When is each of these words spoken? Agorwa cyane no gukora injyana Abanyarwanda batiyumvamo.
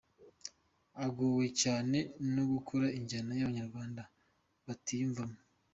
Agorwa 1.05 1.45
cyane 1.61 1.97
no 2.33 2.43
gukora 2.51 2.87
injyana 2.97 3.31
Abanyarwanda 3.41 4.01
batiyumvamo. 4.65 5.39